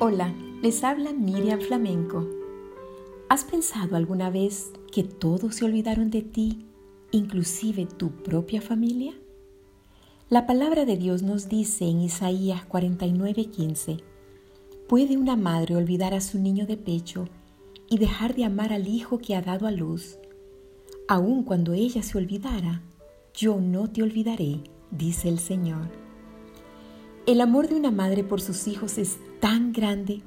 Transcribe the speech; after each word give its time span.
Hola, 0.00 0.32
les 0.62 0.84
habla 0.84 1.12
Miriam 1.12 1.60
Flamenco. 1.60 2.24
¿Has 3.28 3.42
pensado 3.42 3.96
alguna 3.96 4.30
vez 4.30 4.70
que 4.92 5.02
todos 5.02 5.56
se 5.56 5.64
olvidaron 5.64 6.08
de 6.12 6.22
ti, 6.22 6.66
inclusive 7.10 7.84
tu 7.86 8.12
propia 8.12 8.60
familia? 8.60 9.12
La 10.28 10.46
palabra 10.46 10.84
de 10.84 10.96
Dios 10.96 11.24
nos 11.24 11.48
dice 11.48 11.86
en 11.86 12.00
Isaías 12.00 12.64
49:15, 12.68 14.04
¿puede 14.88 15.16
una 15.16 15.34
madre 15.34 15.74
olvidar 15.74 16.14
a 16.14 16.20
su 16.20 16.38
niño 16.38 16.64
de 16.64 16.76
pecho 16.76 17.24
y 17.90 17.98
dejar 17.98 18.36
de 18.36 18.44
amar 18.44 18.72
al 18.72 18.86
hijo 18.86 19.18
que 19.18 19.34
ha 19.34 19.42
dado 19.42 19.66
a 19.66 19.72
luz? 19.72 20.16
Aun 21.08 21.42
cuando 21.42 21.72
ella 21.72 22.04
se 22.04 22.18
olvidara, 22.18 22.82
yo 23.34 23.60
no 23.60 23.90
te 23.90 24.04
olvidaré, 24.04 24.60
dice 24.92 25.28
el 25.28 25.40
Señor. 25.40 26.07
El 27.28 27.42
amor 27.42 27.68
de 27.68 27.74
una 27.74 27.90
madre 27.90 28.24
por 28.24 28.40
sus 28.40 28.66
hijos 28.68 28.96
es 28.96 29.18
tan 29.38 29.74
grande 29.74 30.22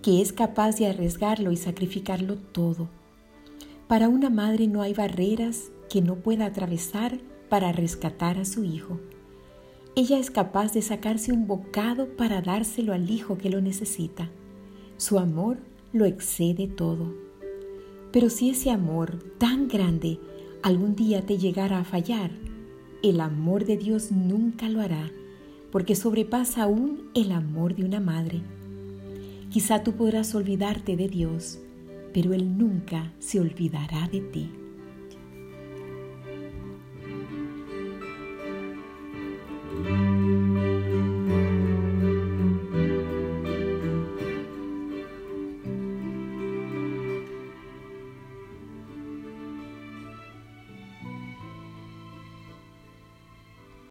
que 0.00 0.22
es 0.22 0.32
capaz 0.32 0.76
de 0.76 0.86
arriesgarlo 0.86 1.52
y 1.52 1.58
sacrificarlo 1.58 2.36
todo. 2.36 2.88
Para 3.88 4.08
una 4.08 4.30
madre 4.30 4.66
no 4.66 4.80
hay 4.80 4.94
barreras 4.94 5.70
que 5.90 6.00
no 6.00 6.16
pueda 6.16 6.46
atravesar 6.46 7.20
para 7.50 7.72
rescatar 7.72 8.38
a 8.38 8.46
su 8.46 8.64
hijo. 8.64 8.98
Ella 9.94 10.18
es 10.18 10.30
capaz 10.30 10.72
de 10.72 10.80
sacarse 10.80 11.30
un 11.30 11.46
bocado 11.46 12.16
para 12.16 12.40
dárselo 12.40 12.94
al 12.94 13.10
hijo 13.10 13.36
que 13.36 13.50
lo 13.50 13.60
necesita. 13.60 14.30
Su 14.96 15.18
amor 15.18 15.58
lo 15.92 16.06
excede 16.06 16.68
todo. 16.68 17.12
Pero 18.12 18.30
si 18.30 18.48
ese 18.48 18.70
amor 18.70 19.22
tan 19.36 19.68
grande 19.68 20.18
algún 20.62 20.96
día 20.96 21.20
te 21.20 21.36
llegara 21.36 21.80
a 21.80 21.84
fallar, 21.84 22.30
el 23.02 23.20
amor 23.20 23.66
de 23.66 23.76
Dios 23.76 24.10
nunca 24.10 24.70
lo 24.70 24.80
hará 24.80 25.10
porque 25.70 25.94
sobrepasa 25.94 26.64
aún 26.64 27.10
el 27.14 27.32
amor 27.32 27.74
de 27.74 27.84
una 27.84 28.00
madre. 28.00 28.42
Quizá 29.50 29.82
tú 29.82 29.92
podrás 29.92 30.34
olvidarte 30.34 30.96
de 30.96 31.08
Dios, 31.08 31.58
pero 32.12 32.32
Él 32.32 32.56
nunca 32.56 33.12
se 33.18 33.40
olvidará 33.40 34.08
de 34.08 34.20
ti. 34.20 34.50